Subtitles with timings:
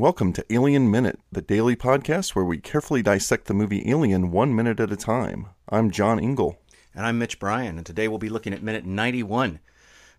[0.00, 4.30] and welcome to Alien Minute, the daily podcast where we carefully dissect the movie Alien
[4.30, 5.48] one minute at a time.
[5.68, 6.58] I'm John Ingle.
[6.94, 9.60] And I'm Mitch Bryan, and today we'll be looking at minute 91.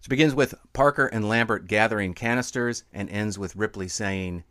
[0.04, 4.44] It begins with Parker and Lambert gathering canisters and ends with Ripley saying,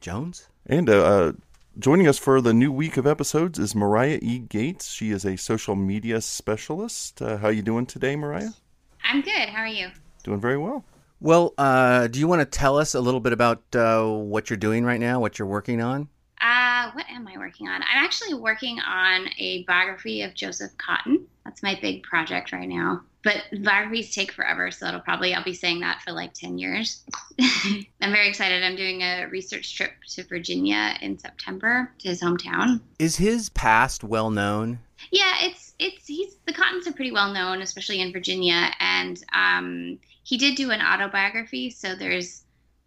[0.00, 0.46] Jones?
[0.66, 1.32] And uh, uh,
[1.80, 4.38] joining us for the new week of episodes is Marya E.
[4.38, 4.88] Gates.
[4.88, 7.20] She is a social media specialist.
[7.20, 8.54] Uh, how you doing today, Marya?
[9.02, 9.48] I'm good.
[9.48, 9.88] How are you?
[10.22, 10.84] Doing very well.
[11.20, 14.56] Well, uh, do you want to tell us a little bit about uh, what you're
[14.56, 16.08] doing right now, what you're working on?
[16.40, 17.82] Uh, what am I working on?
[17.82, 21.24] I'm actually working on a biography of Joseph Cotten.
[21.44, 23.02] That's my big project right now.
[23.24, 27.02] But biographies take forever, so it'll probably I'll be saying that for like ten years.
[27.40, 28.62] I'm very excited.
[28.62, 32.80] I'm doing a research trip to Virginia in September to his hometown.
[32.98, 34.78] Is his past well known?
[35.10, 39.98] Yeah, it's it's he's the Cottens are pretty well known, especially in Virginia, and um,
[40.26, 42.42] he did do an autobiography, so there's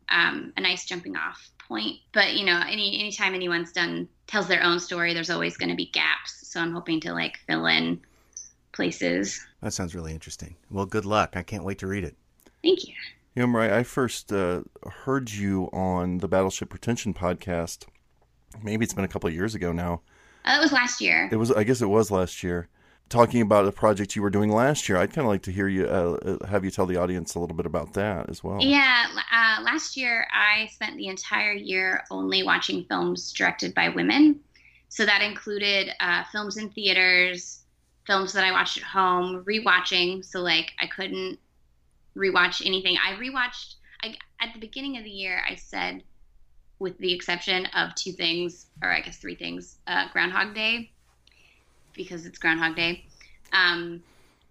[0.09, 1.95] um, a nice jumping off point.
[2.11, 5.75] But you know, any anytime anyone's done tells their own story, there's always going to
[5.75, 6.49] be gaps.
[6.49, 8.01] So I'm hoping to like fill in
[8.73, 9.39] places.
[9.61, 10.57] That sounds really interesting.
[10.69, 11.37] Well, good luck.
[11.37, 12.17] I can't wait to read it.
[12.61, 12.93] Thank you.
[13.35, 14.63] Yeah, know, Marya, I first uh,
[15.05, 17.85] heard you on the Battleship Pretension podcast.
[18.61, 20.01] Maybe it's been a couple of years ago now.
[20.43, 21.29] Oh, that was last year.
[21.31, 22.67] It was, I guess, it was last year
[23.09, 24.97] talking about a project you were doing last year.
[24.97, 27.39] I'd kind of like to hear you uh, uh, have you tell the audience a
[27.39, 28.59] little bit about that as well.
[28.61, 34.39] Yeah, uh, last year I spent the entire year only watching films directed by women.
[34.89, 37.61] So that included uh, films in theaters,
[38.05, 40.23] films that I watched at home, rewatching.
[40.23, 41.39] So like I couldn't
[42.15, 42.95] rewatch anything.
[43.03, 45.41] I rewatched I, at the beginning of the year.
[45.49, 46.03] I said,
[46.77, 50.91] with the exception of two things, or I guess three things, uh, Groundhog Day
[51.99, 53.03] because it's Groundhog Day.
[53.51, 54.01] Um,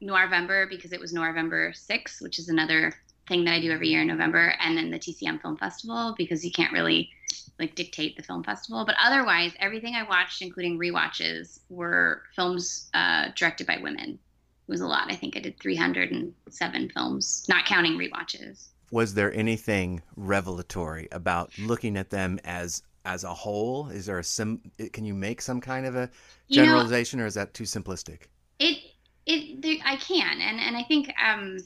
[0.00, 2.94] because it was Noirvember 6, which is another
[3.26, 6.44] thing that I do every year in November, and then the TCM Film Festival because
[6.44, 7.10] you can't really
[7.58, 8.84] like dictate the film festival.
[8.84, 14.10] But otherwise, everything I watched, including re-watches, were films uh, directed by women.
[14.10, 15.10] It was a lot.
[15.10, 18.68] I think I did 307 films, not counting re-watches.
[18.90, 23.88] Was there anything revelatory about looking at them as as a whole?
[23.88, 24.60] Is there a sim?
[24.92, 26.10] Can you make some kind of a
[26.50, 28.24] generalization, you know, or is that too simplistic?
[28.58, 28.78] It
[29.26, 31.56] it there, I can, and and I think um,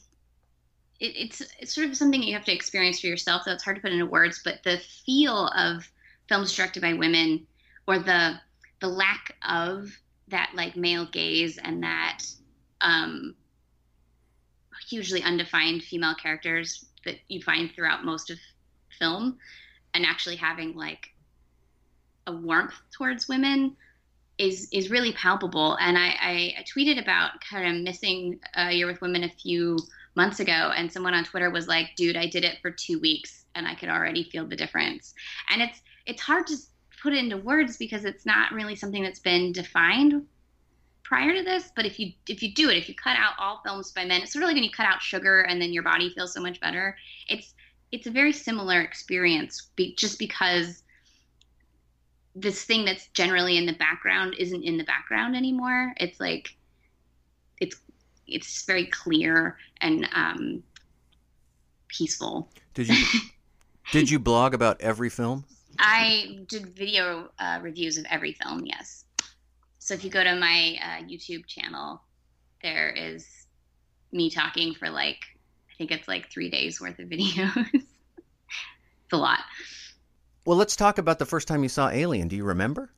[1.00, 3.42] it, it's it's sort of something you have to experience for yourself.
[3.44, 5.90] So it's hard to put into words, but the feel of
[6.28, 7.46] films directed by women,
[7.86, 8.40] or the
[8.80, 9.90] the lack of
[10.28, 12.20] that like male gaze and that
[12.80, 13.34] um,
[14.88, 18.38] hugely undefined female characters that you find throughout most of
[18.98, 19.38] film
[19.94, 21.11] and actually having like
[22.26, 23.76] a warmth towards women
[24.38, 25.76] is is really palpable.
[25.80, 29.78] And I, I, I tweeted about kind of missing a year with women a few
[30.14, 33.44] months ago, and someone on Twitter was like, "Dude, I did it for two weeks,
[33.54, 35.14] and I could already feel the difference."
[35.50, 36.56] And it's it's hard to
[37.02, 40.26] put it into words because it's not really something that's been defined
[41.02, 43.60] prior to this but if you if you do it if you cut out all
[43.64, 45.82] films by men it's sort of like when you cut out sugar and then your
[45.82, 46.96] body feels so much better
[47.28, 47.54] it's
[47.90, 50.84] it's a very similar experience be, just because
[52.34, 55.92] this thing that's generally in the background isn't in the background anymore.
[55.98, 56.56] It's like
[57.60, 57.76] it's
[58.26, 60.62] it's very clear and um,
[61.88, 62.48] peaceful.
[62.74, 63.04] Did you
[63.92, 65.44] did you blog about every film?
[65.78, 68.64] I did video uh, reviews of every film.
[68.64, 69.04] Yes.
[69.78, 72.02] So if you go to my uh, YouTube channel,
[72.62, 73.26] there is
[74.12, 75.18] me talking for like
[75.70, 77.68] I think it's like three days worth of videos.
[77.74, 79.40] it's a lot.
[80.44, 82.28] Well, let's talk about the first time you saw Alien.
[82.28, 82.90] Do you remember?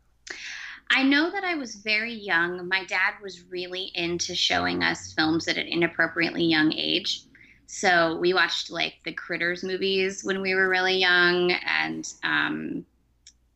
[0.91, 2.69] I know that I was very young.
[2.69, 7.23] My dad was really into showing us films at an inappropriately young age.
[7.67, 12.87] So we watched like the Critters movies when we were really young, and um,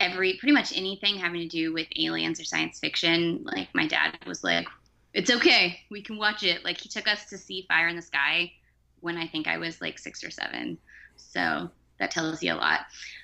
[0.00, 3.44] every pretty much anything having to do with aliens or science fiction.
[3.44, 4.66] Like my dad was like,
[5.12, 8.02] "It's okay, we can watch it." Like he took us to see Fire in the
[8.02, 8.52] Sky
[9.00, 10.78] when I think I was like six or seven.
[11.16, 12.80] So that tells you a lot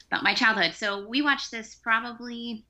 [0.09, 0.75] about my childhood.
[0.75, 2.65] So we watched this probably,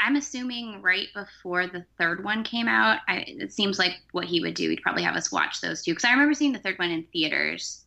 [0.00, 3.00] I'm assuming right before the third one came out.
[3.08, 4.68] I, it seems like what he would do.
[4.70, 7.04] He'd probably have us watch those two because I remember seeing the third one in
[7.12, 7.84] theaters.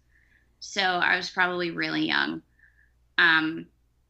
[0.59, 2.41] So I was probably really young.
[3.17, 3.67] Um,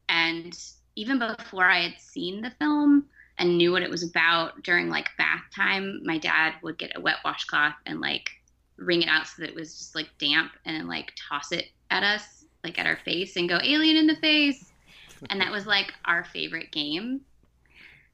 [0.08, 0.56] and
[0.96, 3.06] even before I had seen the film
[3.38, 7.00] and knew what it was about during like bath time, my dad would get a
[7.00, 8.30] wet washcloth and like
[8.76, 12.02] wring it out so that it was just like damp and like toss it at
[12.02, 12.33] us,
[12.64, 14.72] like at our face and go alien in the face
[15.30, 17.20] and that was like our favorite game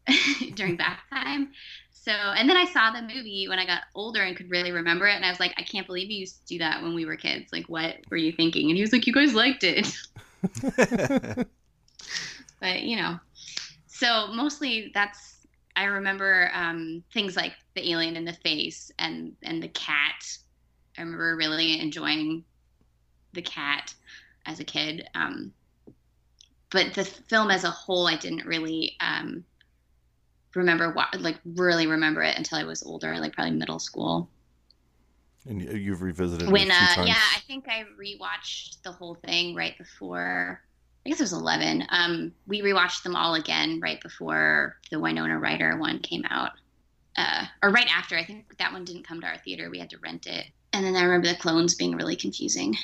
[0.54, 1.50] during bath time.
[1.92, 5.06] So, and then I saw the movie when I got older and could really remember
[5.06, 5.16] it.
[5.16, 7.16] And I was like, I can't believe you used to do that when we were
[7.16, 7.52] kids.
[7.52, 8.68] Like, what were you thinking?
[8.68, 9.94] And he was like, You guys liked it.
[12.60, 13.20] but you know,
[13.86, 19.62] so mostly that's I remember um, things like the alien in the face and and
[19.62, 20.38] the cat.
[20.96, 22.44] I remember really enjoying
[23.34, 23.94] the cat
[24.50, 25.08] as a kid.
[25.14, 25.52] Um,
[26.70, 29.44] but the film as a whole, I didn't really um,
[30.54, 34.28] remember what, like really remember it until I was older, like probably middle school.
[35.48, 40.60] And you've revisited when, uh, yeah, I think I rewatched the whole thing right before.
[41.04, 41.82] I guess it was eleven.
[41.88, 46.50] Um, we rewatched them all again right before the Winona Ryder one came out,
[47.16, 48.18] uh, or right after.
[48.18, 49.70] I think that one didn't come to our theater.
[49.70, 50.44] We had to rent it.
[50.72, 52.76] And then I remember the clones being really confusing.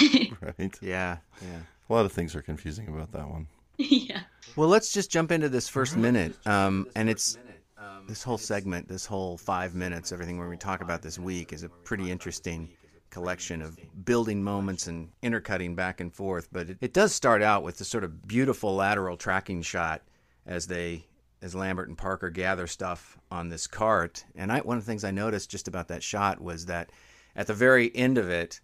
[0.40, 0.78] right.
[0.80, 1.18] Yeah.
[1.40, 1.58] Yeah.
[1.88, 3.46] A lot of things are confusing about that one.
[3.76, 4.20] yeah.
[4.56, 6.34] Well, let's just jump into this first minute.
[6.46, 7.38] Um, and it's
[8.06, 11.62] this whole segment, this whole five minutes, everything where we talk about this week is
[11.62, 12.68] a pretty interesting
[13.10, 16.48] collection of building moments and intercutting back and forth.
[16.52, 20.02] But it, it does start out with this sort of beautiful lateral tracking shot
[20.46, 21.06] as they
[21.42, 24.24] as Lambert and Parker gather stuff on this cart.
[24.34, 26.90] And I, one of the things I noticed just about that shot was that
[27.36, 28.60] at the very end of it,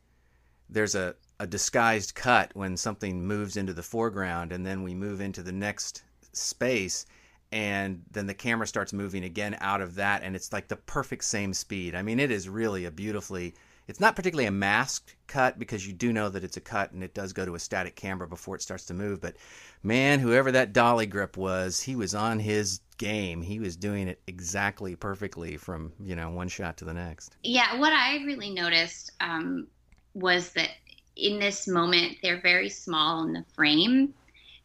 [0.69, 5.21] there's a, a disguised cut when something moves into the foreground, and then we move
[5.21, 6.03] into the next
[6.33, 7.07] space,
[7.53, 11.25] and then the camera starts moving again out of that, and it's like the perfect
[11.25, 11.95] same speed.
[11.95, 13.55] I mean, it is really a beautifully.
[13.89, 17.05] It's not particularly a masked cut because you do know that it's a cut and
[17.05, 19.21] it does go to a static camera before it starts to move.
[19.21, 19.37] But
[19.83, 23.43] man, whoever that dolly grip was, he was on his game.
[23.43, 27.37] He was doing it exactly perfectly from you know one shot to the next.
[27.43, 29.69] Yeah, what I really noticed um,
[30.15, 30.71] was that
[31.17, 34.15] in this moment they're very small in the frame,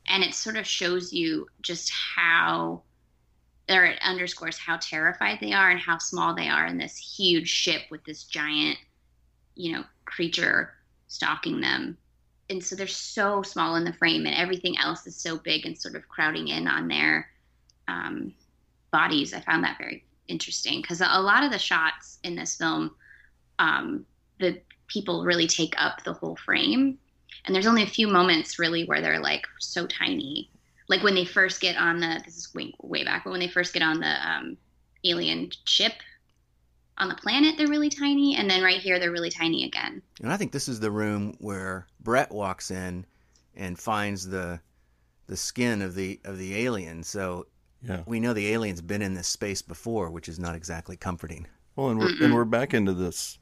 [0.07, 2.81] and it sort of shows you just how,
[3.69, 7.49] or it underscores how terrified they are and how small they are in this huge
[7.49, 8.77] ship with this giant,
[9.55, 10.73] you know, creature
[11.07, 11.97] stalking them.
[12.49, 15.77] And so they're so small in the frame, and everything else is so big and
[15.77, 17.29] sort of crowding in on their
[17.87, 18.33] um,
[18.91, 19.33] bodies.
[19.33, 22.91] I found that very interesting because a lot of the shots in this film,
[23.59, 24.05] um,
[24.39, 26.97] the people really take up the whole frame,
[27.45, 30.49] and there's only a few moments really where they're like so tiny.
[30.89, 33.47] Like when they first get on the this is way, way back, but when they
[33.47, 34.57] first get on the um,
[35.05, 35.93] alien ship
[36.97, 40.01] on the planet, they're really tiny, and then right here they're really tiny again.
[40.21, 43.05] And I think this is the room where Brett walks in
[43.55, 44.59] and finds the
[45.27, 47.03] the skin of the of the alien.
[47.03, 47.47] So
[47.83, 48.03] yeah.
[48.05, 51.47] We know the alien's been in this space before, which is not exactly comforting.
[51.75, 52.25] Well, and we're Mm-mm.
[52.25, 53.39] and we're back into this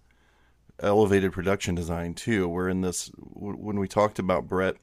[0.80, 2.48] elevated production design too.
[2.48, 4.78] We're in this when we talked about Brett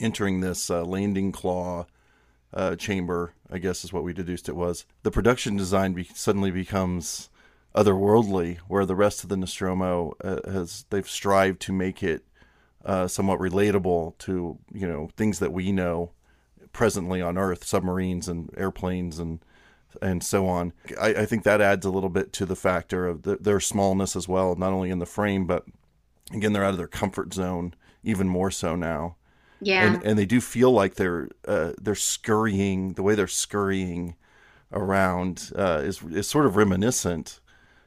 [0.00, 1.86] entering this uh, landing claw
[2.52, 3.34] uh, chamber.
[3.50, 4.84] I guess is what we deduced it was.
[5.02, 7.28] The production design be- suddenly becomes
[7.74, 12.24] otherworldly, where the rest of the Nostromo uh, has they've strived to make it
[12.84, 16.12] uh, somewhat relatable to you know things that we know
[16.72, 19.40] presently on Earth, submarines and airplanes and
[20.00, 20.72] and so on.
[21.00, 24.16] I, I think that adds a little bit to the factor of the, their smallness
[24.16, 25.64] as well, not only in the frame, but
[26.32, 29.16] again they're out of their comfort zone even more so now.
[29.60, 32.94] Yeah, and, and they do feel like they're uh, they're scurrying.
[32.94, 34.16] The way they're scurrying
[34.72, 37.40] around uh, is is sort of reminiscent.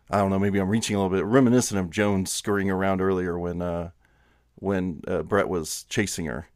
[0.09, 0.39] I don't know.
[0.39, 3.91] Maybe I'm reaching a little bit reminiscent of Jones scurrying around earlier when uh,
[4.55, 6.47] when uh, Brett was chasing her.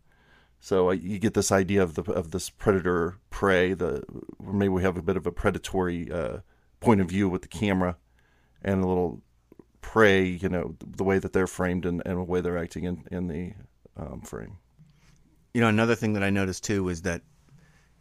[0.60, 3.74] So uh, you get this idea of the of this predator prey.
[3.74, 4.04] The
[4.42, 6.40] maybe we have a bit of a predatory uh,
[6.80, 7.98] point of view with the camera,
[8.62, 9.22] and a little
[9.82, 10.26] prey.
[10.26, 13.28] You know the way that they're framed and, and the way they're acting in in
[13.28, 13.54] the
[13.98, 14.58] um, frame.
[15.54, 17.22] You know another thing that I noticed too was that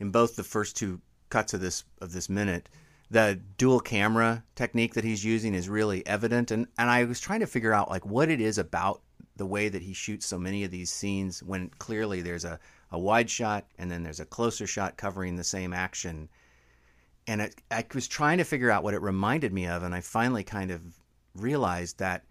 [0.00, 1.00] in both the first two
[1.30, 2.68] cuts of this of this minute,
[3.10, 7.40] the dual camera technique that he's using is really evident and and I was trying
[7.40, 9.00] to figure out like what it is about
[9.38, 12.60] the way that he shoots so many of these scenes when clearly there's a,
[12.90, 16.28] a wide shot and then there's a closer shot covering the same action.
[17.26, 20.00] And it, I was trying to figure out what it reminded me of, and I
[20.00, 20.82] finally kind of
[21.34, 22.24] realized that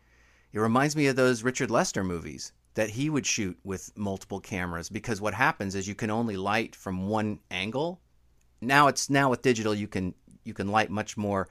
[0.51, 4.89] it reminds me of those Richard Lester movies that he would shoot with multiple cameras
[4.89, 8.01] because what happens is you can only light from one angle.
[8.61, 10.13] Now it's now with digital you can
[10.47, 11.47] you can light much more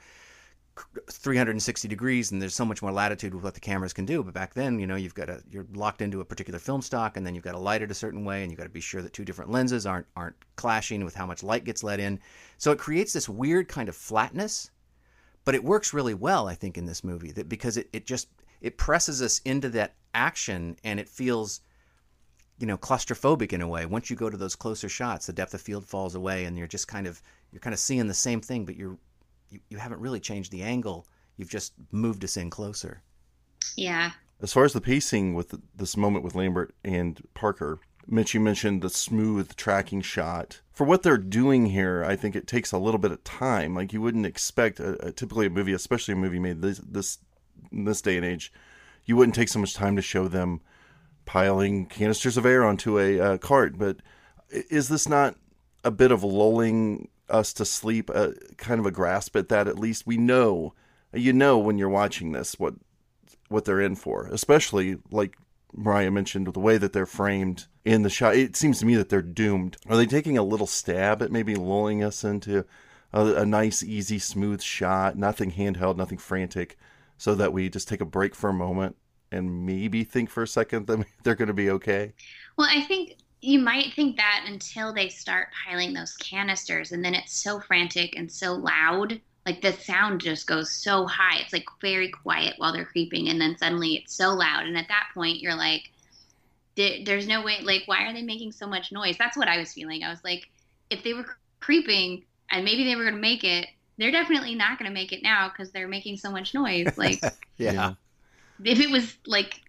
[1.10, 4.22] 360 degrees and there's so much more latitude with what the cameras can do.
[4.22, 7.16] But back then you know you've got a you're locked into a particular film stock
[7.16, 8.80] and then you've got to light it a certain way and you've got to be
[8.80, 12.18] sure that two different lenses aren't aren't clashing with how much light gets let in.
[12.58, 14.70] So it creates this weird kind of flatness
[15.46, 18.28] but it works really well i think in this movie that because it, it just
[18.60, 21.62] it presses us into that action and it feels
[22.58, 25.52] you know claustrophobic in a way once you go to those closer shots the depth
[25.52, 27.20] of field falls away and you're just kind of
[27.52, 28.96] you're kind of seeing the same thing but you're
[29.50, 31.06] you, you haven't really changed the angle.
[31.36, 33.02] You've just moved us in closer.
[33.76, 34.12] Yeah.
[34.40, 38.82] As far as the pacing with this moment with Lambert and Parker, Mitch, you mentioned
[38.82, 40.60] the smooth tracking shot.
[40.72, 43.74] For what they're doing here, I think it takes a little bit of time.
[43.74, 47.18] Like you wouldn't expect a, a, typically a movie, especially a movie made this this
[47.72, 48.52] this day and age,
[49.06, 50.60] you wouldn't take so much time to show them
[51.26, 53.76] piling canisters of air onto a uh, cart.
[53.76, 53.98] But
[54.50, 55.36] is this not
[55.84, 58.10] a bit of lulling us to sleep?
[58.12, 59.68] Uh, kind of a grasp at that.
[59.68, 60.72] At least we know,
[61.12, 62.74] you know, when you're watching this what
[63.48, 64.26] what they're in for.
[64.28, 65.36] Especially like
[65.74, 68.34] Marya mentioned, the way that they're framed in the shot.
[68.36, 69.76] It seems to me that they're doomed.
[69.88, 72.64] Are they taking a little stab at maybe lulling us into
[73.12, 75.16] a, a nice, easy, smooth shot?
[75.16, 76.78] Nothing handheld, nothing frantic,
[77.18, 78.96] so that we just take a break for a moment
[79.32, 82.12] and maybe think for a second that they're going to be okay?
[82.56, 87.14] Well, I think you might think that until they start piling those canisters, and then
[87.14, 89.20] it's so frantic and so loud.
[89.44, 91.38] Like the sound just goes so high.
[91.38, 94.66] It's like very quiet while they're creeping, and then suddenly it's so loud.
[94.66, 95.90] And at that point, you're like,
[96.76, 99.16] there's no way, like, why are they making so much noise?
[99.18, 100.02] That's what I was feeling.
[100.02, 100.50] I was like,
[100.90, 101.24] if they were
[101.60, 105.12] creeping and maybe they were going to make it, they're definitely not going to make
[105.12, 106.98] it now because they're making so much noise.
[106.98, 107.20] Like,
[107.56, 107.94] yeah
[108.64, 109.60] if it was like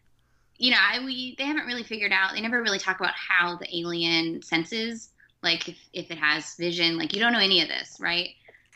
[0.58, 3.58] you know I, we they haven't really figured out they never really talk about how
[3.58, 5.12] the alien senses
[5.44, 8.30] like if, if it has vision like you don't know any of this right?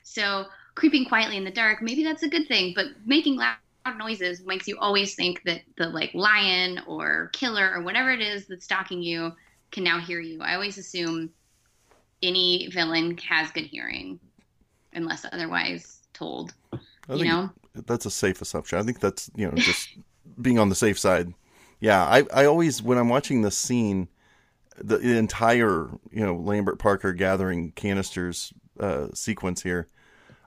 [0.04, 3.58] So creeping quietly in the dark maybe that's a good thing but making loud
[3.98, 8.48] noises makes you always think that the like lion or killer or whatever it is
[8.48, 9.32] that's stalking you
[9.72, 10.42] can now hear you.
[10.42, 11.32] I always assume
[12.22, 14.20] any villain has good hearing
[14.94, 16.54] unless otherwise told
[17.14, 18.80] you know that's a safe assumption.
[18.80, 19.90] I think that's you know just
[20.42, 21.34] being on the safe side.
[21.80, 24.08] Yeah, I I always when I'm watching this scene,
[24.78, 29.88] the, the entire you know Lambert Parker gathering canisters uh, sequence here.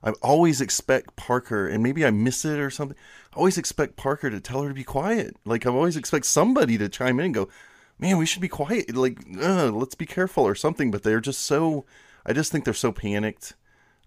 [0.03, 2.97] I always expect Parker, and maybe I miss it or something.
[3.33, 5.37] I always expect Parker to tell her to be quiet.
[5.47, 7.49] Like I always expect somebody to chime in and go,
[7.99, 8.95] "Man, we should be quiet.
[8.95, 11.87] Like, uh, let's be careful or something." But they're just so.
[12.27, 13.55] I just think they're so panicked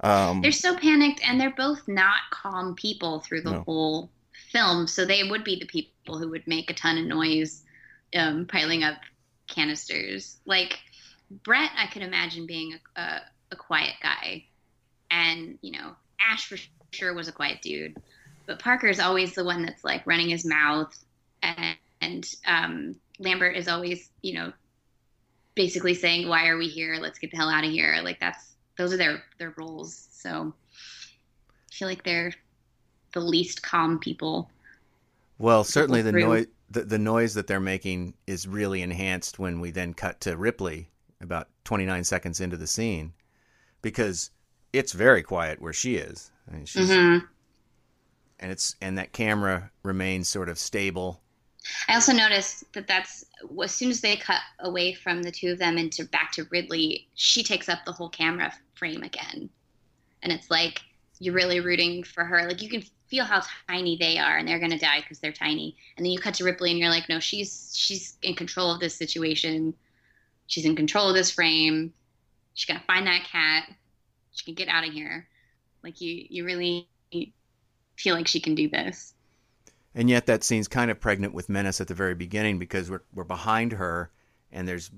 [0.02, 3.62] um, they're so panicked, and they're both not calm people through the no.
[3.62, 4.10] whole
[4.52, 4.88] film.
[4.88, 7.64] So they would be the people who would make a ton of noise,
[8.16, 8.98] um, piling up
[9.48, 10.38] canisters.
[10.46, 10.80] Like
[11.44, 14.46] Brett, I could imagine being a, a, a quiet guy,
[15.10, 16.58] and you know, Ash for
[16.92, 17.98] sure was a quiet dude,
[18.46, 20.96] but Parker's always the one that's like running his mouth,
[21.42, 24.54] and, and um, Lambert is always, you know,
[25.56, 26.98] basically saying, "Why are we here?
[27.02, 30.08] Let's get the hell out of here!" Like that's those are their their roles.
[30.12, 32.34] So I feel like they're
[33.14, 34.50] the least calm people.
[35.38, 39.72] Well, certainly the noise the, the noise that they're making is really enhanced when we
[39.72, 40.90] then cut to Ripley
[41.22, 43.14] about 29 seconds into the scene
[43.82, 44.32] because
[44.74, 46.32] it's very quiet where she is.
[46.50, 47.26] I mean, she's mm-hmm.
[48.40, 51.22] and it's and that camera remains sort of stable.
[51.88, 53.26] I also noticed that that's
[53.64, 57.08] as soon as they cut away from the two of them into back to Ripley,
[57.16, 59.50] she takes up the whole camera frame again.
[60.24, 60.82] And it's like
[61.20, 62.48] you're really rooting for her.
[62.48, 65.76] Like you can feel how tiny they are and they're to die because they're tiny.
[65.96, 68.80] And then you cut to Ripley and you're like, no, she's she's in control of
[68.80, 69.74] this situation.
[70.48, 71.94] She's in control of this frame.
[72.54, 73.70] She's gonna find that cat.
[74.32, 75.28] She can get out of here.
[75.84, 76.90] Like you you really
[77.96, 79.14] feel like she can do this.
[79.98, 83.02] And yet that scene's kind of pregnant with menace at the very beginning because we're
[83.16, 84.12] we're behind her
[84.52, 84.92] and there's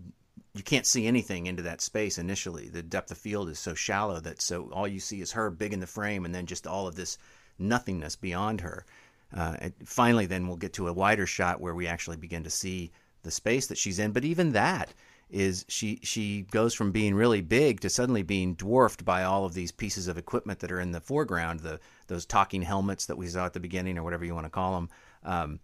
[0.53, 2.67] you can't see anything into that space initially.
[2.67, 5.71] The depth of field is so shallow that so all you see is her big
[5.71, 7.17] in the frame, and then just all of this
[7.57, 8.85] nothingness beyond her.
[9.33, 12.49] Uh, and finally, then we'll get to a wider shot where we actually begin to
[12.49, 12.91] see
[13.23, 14.11] the space that she's in.
[14.11, 14.93] But even that
[15.29, 19.53] is she she goes from being really big to suddenly being dwarfed by all of
[19.53, 21.59] these pieces of equipment that are in the foreground.
[21.59, 24.51] The those talking helmets that we saw at the beginning, or whatever you want to
[24.51, 24.89] call them.
[25.23, 25.59] Um,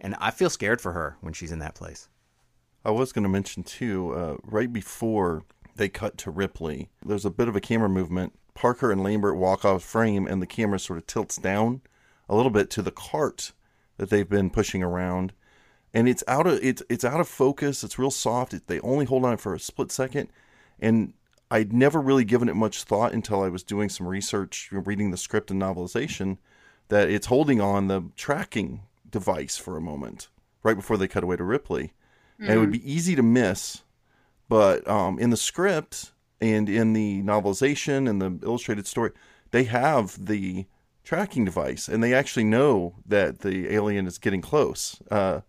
[0.00, 2.08] and I feel scared for her when she's in that place.
[2.84, 5.44] I was going to mention too, uh, right before
[5.76, 8.34] they cut to Ripley, there's a bit of a camera movement.
[8.54, 11.80] Parker and Lambert walk off frame, and the camera sort of tilts down
[12.28, 13.52] a little bit to the cart
[13.96, 15.32] that they've been pushing around,
[15.94, 17.82] and it's out of it's it's out of focus.
[17.82, 18.52] It's real soft.
[18.52, 20.28] It, they only hold on for a split second,
[20.78, 21.14] and
[21.50, 25.16] I'd never really given it much thought until I was doing some research, reading the
[25.16, 26.38] script and novelization,
[26.88, 30.28] that it's holding on the tracking device for a moment
[30.62, 31.92] right before they cut away to Ripley
[32.34, 32.44] mm-hmm.
[32.44, 33.82] and it would be easy to miss.
[34.48, 39.12] But um, in the script and in the novelization and the illustrated story,
[39.50, 40.66] they have the
[41.02, 45.00] tracking device, and they actually know that the alien is getting close.
[45.10, 45.40] Uh,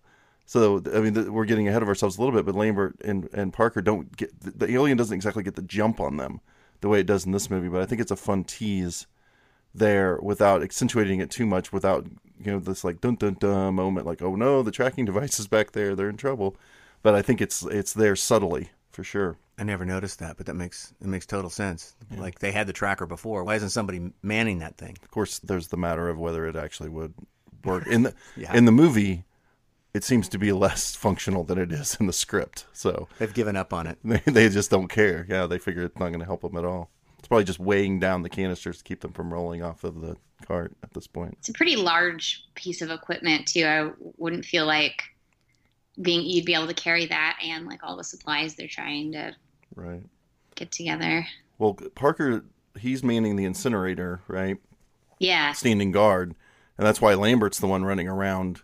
[0.46, 3.28] so I mean, the, we're getting ahead of ourselves a little bit, but Lambert and,
[3.34, 6.40] and Parker don't get the, the, alien doesn't exactly get the jump on them
[6.82, 7.68] the way it does in this movie.
[7.70, 9.08] But I think it's a fun tease
[9.74, 12.06] there without accentuating it too much, without
[12.40, 15.48] you know this like dun dun dun moment, like oh no, the tracking device is
[15.48, 16.56] back there, they're in trouble.
[17.02, 19.38] but I think it's it's there subtly for sure.
[19.58, 21.96] I never noticed that, but that makes it makes total sense.
[22.16, 23.44] Like they had the tracker before.
[23.44, 24.98] Why isn't somebody manning that thing?
[25.02, 27.14] Of course, there's the matter of whether it actually would
[27.64, 28.54] work in the Yeah.
[28.56, 29.24] in the movie.
[29.96, 32.66] It seems to be less functional than it is in the script.
[32.74, 33.98] So They've given up on it.
[34.04, 35.26] they, they just don't care.
[35.30, 36.92] Yeah, they figure it's not going to help them at all.
[37.18, 40.18] It's probably just weighing down the canisters to keep them from rolling off of the
[40.46, 41.36] cart at this point.
[41.40, 43.66] It's a pretty large piece of equipment too.
[43.66, 45.02] I wouldn't feel like
[46.02, 49.34] being you'd be able to carry that and like all the supplies they're trying to
[49.76, 50.04] Right.
[50.56, 51.26] get together.
[51.58, 52.44] Well, Parker,
[52.78, 54.58] he's manning the incinerator, right?
[55.20, 55.54] Yeah.
[55.54, 56.36] Standing guard,
[56.78, 58.62] and that's why Lambert's the one running around,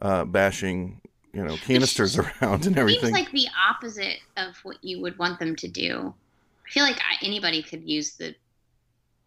[0.00, 1.00] uh, bashing,
[1.32, 3.14] you know, canisters around and everything.
[3.14, 6.14] Seems like the opposite of what you would want them to do.
[6.66, 8.34] I feel like I, anybody could use the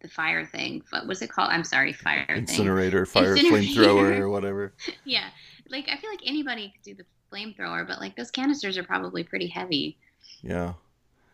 [0.00, 0.82] the fire thing.
[0.90, 1.50] What was it called?
[1.50, 2.38] I'm sorry, fire thing.
[2.38, 4.74] Incinerator, fire, flamethrower, or whatever.
[5.04, 5.28] Yeah,
[5.70, 9.24] like I feel like anybody could do the flamethrower, but like those canisters are probably
[9.24, 9.96] pretty heavy.
[10.42, 10.74] Yeah.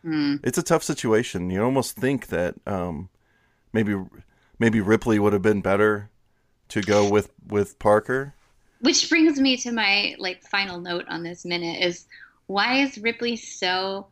[0.02, 0.36] Hmm.
[0.44, 1.50] it's a tough situation.
[1.50, 3.08] You almost think that um,
[3.72, 3.96] maybe
[4.58, 6.10] maybe Ripley would have been better
[6.68, 8.34] to go with with Parker.
[8.80, 12.06] Which brings me to my like final note on this minute is
[12.46, 14.06] why is Ripley so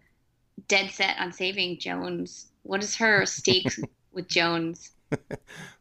[0.69, 2.49] dead set on saving Jones?
[2.63, 3.73] What is her stake
[4.13, 4.91] with Jones?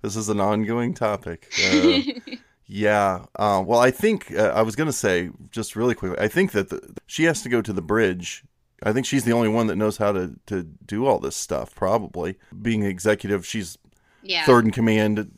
[0.02, 1.52] This is an ongoing topic.
[1.66, 2.38] Uh,
[2.68, 3.26] yeah.
[3.36, 6.18] Uh, well, I think uh, I was going to say just really quickly.
[6.20, 8.44] I think that the, she has to go to the bridge.
[8.82, 11.76] I think she's the only one that knows how to to do all this stuff.
[11.76, 13.78] Probably being executive, she's
[14.24, 14.46] yeah.
[14.46, 15.32] third in command,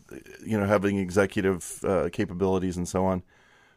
[0.45, 3.23] you know, having executive uh, capabilities and so on.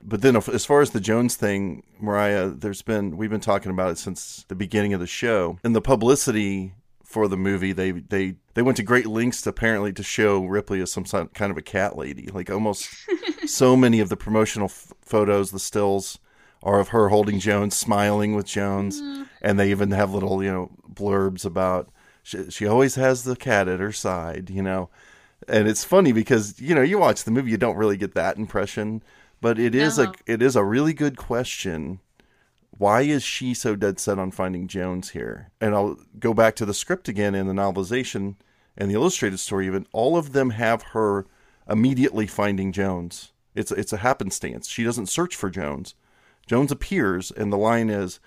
[0.02, 3.90] But then, as far as the Jones thing, Marya, there's been we've been talking about
[3.90, 7.73] it since the beginning of the show, and the publicity for the movie.
[7.73, 11.59] They they they went to great lengths apparently to show Ripley as some kind of
[11.59, 12.88] a cat lady, like almost
[13.47, 16.18] so many of the promotional f- photos, the stills
[16.62, 19.25] are of her holding Jones, smiling with Jones, mm-hmm.
[19.42, 21.90] and they even have little you know blurbs about
[22.22, 24.88] she, she always has the cat at her side, you know.
[25.48, 28.37] And it's funny because you know you watch the movie, you don't really get that
[28.37, 29.03] impression,
[29.40, 30.05] but it is No.
[30.05, 30.14] a uh-huh.
[30.26, 32.00] it is a really good question.
[32.70, 35.50] Why is she so dead set on finding Jones here?
[35.61, 38.37] And I'll go back to the script again in the novelization
[38.76, 39.66] and the illustrated story.
[39.66, 41.26] Even all of them have her
[41.68, 43.33] immediately finding Jones.
[43.55, 44.68] It's it's a happenstance.
[44.68, 45.94] She doesn't search for Jones.
[46.46, 48.18] Jones appears, and the line is,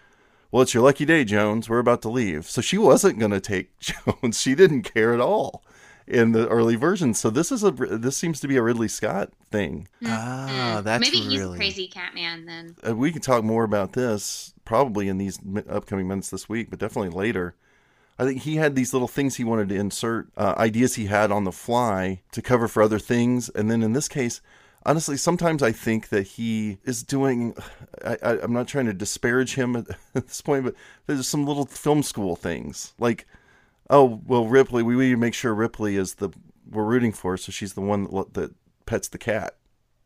[0.52, 1.68] "Well, it's your lucky day, Jones.
[1.70, 4.40] We're about to leave." So she wasn't going to take Jones.
[4.40, 5.64] She didn't care at all
[6.08, 7.14] in the early version.
[7.14, 9.88] So this is a this seems to be a Ridley Scott thing.
[10.06, 10.84] Ah, Mm.
[10.84, 12.76] that's maybe he's really crazy cat man then.
[12.88, 16.70] Uh, we can talk more about this probably in these mi- upcoming minutes this week,
[16.70, 17.56] but definitely later.
[18.20, 21.32] I think he had these little things he wanted to insert, uh, ideas he had
[21.32, 23.50] on the fly to cover for other things.
[23.50, 24.40] And then in this case,
[24.86, 27.56] honestly, sometimes I think that he is doing,
[28.06, 30.76] I, I, I'm not trying to disparage him at, at this point, but
[31.08, 32.94] there's some little film school things.
[33.00, 33.26] Like,
[33.90, 36.30] oh, well, Ripley, we need to make sure Ripley is the,
[36.70, 38.52] we're rooting for, so she's the one that, that
[38.86, 39.56] pets the cat.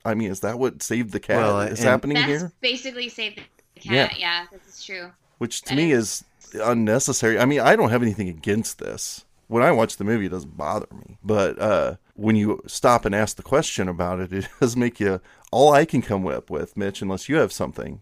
[0.05, 2.51] I mean, is that what saved the cat Well, is happening That's here?
[2.61, 4.17] basically save the cat.
[4.19, 5.11] Yeah, this is true.
[5.37, 7.37] which to That me is- is unnecessary.
[7.39, 9.25] I mean, I don't have anything against this.
[9.49, 11.17] When I watch the movie, it doesn't bother me.
[11.23, 15.21] But uh, when you stop and ask the question about it, it does make you.
[15.51, 18.01] All I can come up with, Mitch, unless you have something,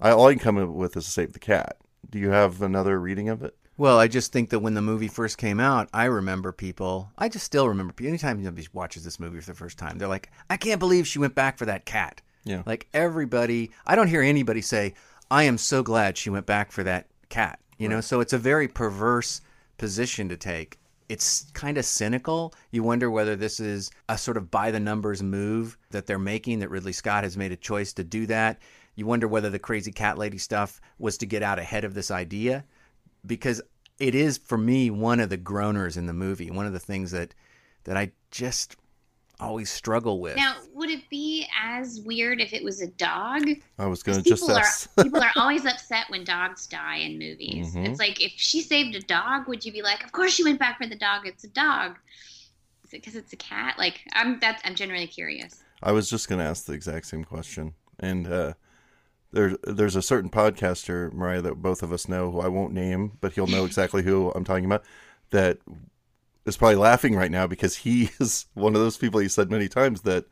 [0.00, 1.76] I all I can come up with is to save the cat.
[2.08, 3.56] Do you have another reading of it?
[3.80, 7.10] Well, I just think that when the movie first came out, I remember people.
[7.16, 8.10] I just still remember people.
[8.10, 11.18] Anytime somebody watches this movie for the first time, they're like, "I can't believe she
[11.18, 12.62] went back for that cat." Yeah.
[12.66, 14.92] Like everybody, I don't hear anybody say,
[15.30, 18.38] "I am so glad she went back for that cat." You know, so it's a
[18.38, 19.40] very perverse
[19.78, 20.78] position to take.
[21.08, 22.52] It's kind of cynical.
[22.72, 26.58] You wonder whether this is a sort of by the numbers move that they're making,
[26.58, 28.60] that Ridley Scott has made a choice to do that.
[28.94, 32.10] You wonder whether the crazy cat lady stuff was to get out ahead of this
[32.10, 32.66] idea
[33.26, 33.60] because
[33.98, 37.10] it is for me one of the groaners in the movie one of the things
[37.10, 37.34] that
[37.84, 38.76] that i just
[39.38, 43.42] always struggle with Now, would it be as weird if it was a dog?
[43.78, 44.90] I was going to just people ask.
[44.98, 47.74] are people are always upset when dogs die in movies.
[47.74, 47.88] Mhm.
[47.88, 50.58] It's like if she saved a dog, would you be like, "Of course she went
[50.58, 51.26] back for the dog.
[51.26, 51.96] It's a dog."
[52.84, 53.78] Is it because it's a cat?
[53.78, 55.62] Like I'm that's I'm generally curious.
[55.82, 57.72] I was just going to ask the exact same question.
[57.98, 58.52] And uh,
[59.32, 63.12] there, there's a certain podcaster, Marya, that both of us know, who I won't name,
[63.20, 64.84] but he'll know exactly who I'm talking about,
[65.30, 65.58] that
[66.46, 69.68] is probably laughing right now because he is one of those people he said many
[69.68, 70.26] times that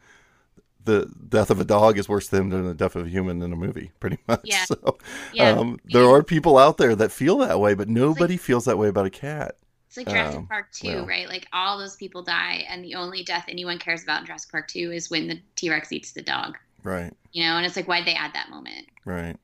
[0.84, 3.56] the death of a dog is worse than the death of a human in a
[3.56, 4.40] movie, pretty much.
[4.42, 4.64] Yeah.
[4.64, 4.98] So
[5.30, 6.08] Yeah, um, there yeah.
[6.08, 9.10] are people out there that feel that way, but nobody feels that way about a
[9.10, 9.56] cat.
[9.88, 11.06] It's like Jurassic Um, Park 2, well.
[11.06, 11.28] right?
[11.28, 14.68] Like all those people die, and the only death anyone cares about in Jurassic Park
[14.68, 16.58] 2 is when the T Rex eats the dog.
[16.82, 18.86] Right, You know, and it's like, why'd they add that moment?
[19.04, 19.36] right.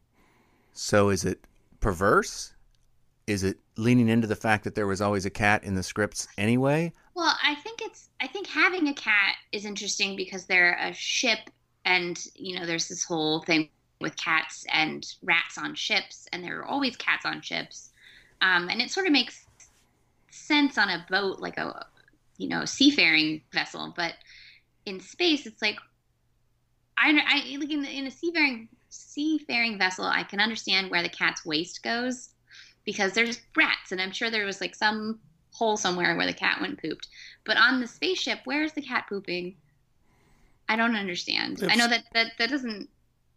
[0.72, 1.44] So is it
[1.80, 2.52] perverse?
[3.26, 6.28] Is it leaning into the fact that there was always a cat in the scripts
[6.36, 6.92] anyway?
[7.14, 11.38] Well, I think it's I think having a cat is interesting because they're a ship
[11.84, 13.68] and you know there's this whole thing
[14.00, 17.90] with cats and rats on ships and there are always cats on ships.
[18.42, 19.46] Um, and it sort of makes
[20.30, 21.86] sense on a boat like a
[22.36, 24.14] you know seafaring vessel, but
[24.86, 25.78] in space it's like
[26.96, 31.44] I, I like in, in a seafaring seafaring vessel I can understand where the cat's
[31.44, 32.30] waste goes
[32.84, 35.18] because there's rats, and I'm sure there was like some
[35.52, 37.08] hole somewhere where the cat went pooped.
[37.44, 39.56] But on the spaceship, where's the cat pooping?
[40.68, 41.62] I don't understand.
[41.62, 42.88] It's, I know that, that that doesn't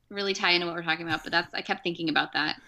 [0.10, 2.62] really tie into what we're talking about, but that's I kept thinking about that.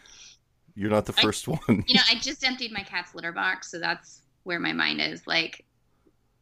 [0.75, 1.83] You're not the first I, one.
[1.87, 5.27] you know, I just emptied my cat's litter box, so that's where my mind is.
[5.27, 5.65] Like,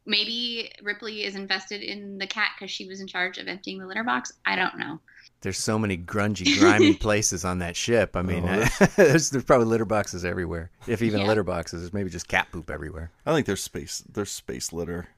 [0.08, 3.86] maybe Ripley is invested in the cat because she was in charge of emptying the
[3.86, 4.32] litter box.
[4.44, 4.98] I don't know
[5.40, 8.16] there's so many grungy, grimy places on that ship.
[8.16, 10.70] I mean, oh, uh, there's, there's, probably litter boxes everywhere.
[10.86, 11.26] If even yeah.
[11.26, 13.10] litter boxes, there's maybe just cat poop everywhere.
[13.24, 14.02] I think there's space.
[14.12, 15.08] There's space litter.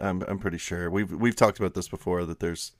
[0.00, 0.90] I'm I'm pretty sure.
[0.90, 2.24] We've we've talked about this before.
[2.24, 2.72] That there's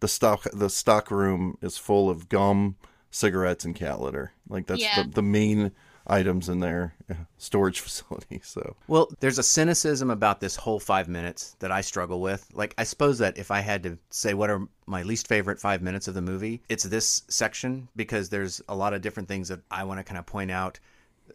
[0.00, 2.76] the stock the stock room is full of gum,
[3.10, 4.32] cigarettes, and cat litter.
[4.48, 5.02] Like that's yeah.
[5.02, 5.72] the, the main
[6.06, 8.40] items in their uh, storage facility.
[8.42, 12.48] So, well, there's a cynicism about this whole five minutes that I struggle with.
[12.52, 15.82] Like, I suppose that if I had to say what are my least favorite five
[15.82, 19.60] minutes of the movie, it's this section because there's a lot of different things that
[19.70, 20.78] I want to kind of point out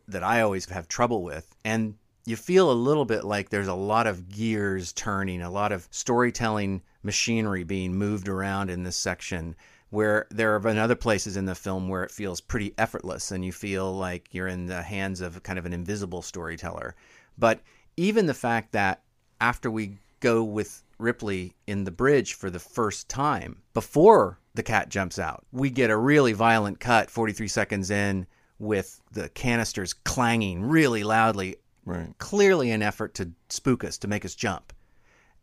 [0.07, 1.53] that I always have trouble with.
[1.65, 5.71] And you feel a little bit like there's a lot of gears turning, a lot
[5.71, 9.55] of storytelling machinery being moved around in this section
[9.91, 13.45] where there have been other places in the film where it feels pretty effortless and
[13.45, 16.95] you feel like you're in the hands of kind of an invisible storyteller.
[17.37, 17.59] But
[17.97, 19.03] even the fact that
[19.39, 24.87] after we go with Ripley in the bridge for the first time, before the cat
[24.87, 28.25] jumps out, we get a really violent cut 43 seconds in
[28.59, 31.57] with the canisters clanging really loudly.
[31.83, 32.17] Right.
[32.17, 34.71] Clearly an effort to spook us, to make us jump.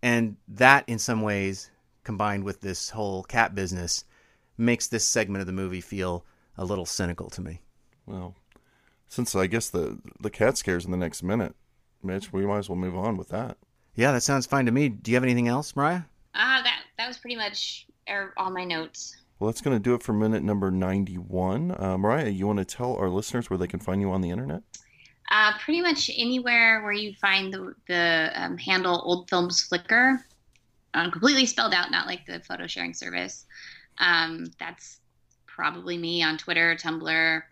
[0.03, 1.71] And that, in some ways,
[2.05, 4.05] combined with this whole cat business,
[4.59, 6.25] makes this segment of the movie feel
[6.57, 7.61] a little cynical to me.
[8.07, 8.35] Well,
[9.09, 11.55] since I guess the the cat scares in the next minute,
[12.03, 13.57] Mitch, we might as well move on with that.
[13.94, 14.88] Yeah, that sounds fine to me.
[14.88, 16.07] Do you have anything else, Marya?
[16.35, 19.16] Ah, uh, that that was pretty much er, all my notes.
[19.38, 21.75] Well, that's going to do it for minute number 91.
[21.79, 24.31] Uh, Marya, you want to tell our listeners where they can find you on the
[24.31, 24.62] internet?
[25.31, 30.25] Uh, pretty much anywhere where you find the, the um, handle Old Films Flicker,
[30.94, 33.44] um, completely spelled out, not like the photo sharing service.
[33.99, 35.01] Um, that's
[35.47, 37.43] probably me on Twitter, Tumblr,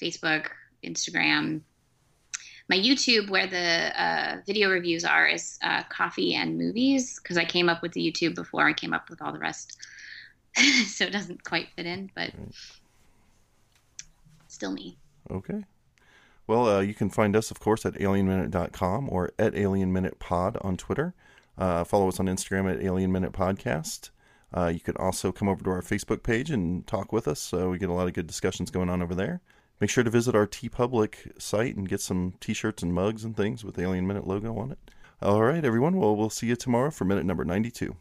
[0.00, 0.46] Facebook,
[0.84, 1.60] Instagram.
[2.68, 7.44] My YouTube, where the uh, video reviews are, is uh, coffee and movies because I
[7.44, 9.76] came up with the YouTube before I came up with all the rest.
[10.86, 12.30] so it doesn't quite fit in, but
[14.48, 14.96] still me.
[15.30, 15.64] Okay.
[16.46, 21.14] Well, uh, you can find us, of course, at alienminute.com or at alienminutepod on Twitter.
[21.56, 24.10] Uh, follow us on Instagram at Alien Minute Podcast.
[24.52, 27.52] Uh, you can also come over to our Facebook page and talk with us.
[27.54, 29.40] Uh, we get a lot of good discussions going on over there.
[29.80, 33.64] Make sure to visit our TeePublic site and get some T-shirts and mugs and things
[33.64, 34.78] with Alien Minute logo on it.
[35.22, 35.96] All right, everyone.
[35.96, 37.96] Well, we'll see you tomorrow for minute number ninety-two.